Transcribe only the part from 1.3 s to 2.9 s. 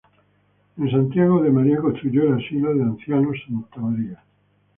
de María construyó el asilo de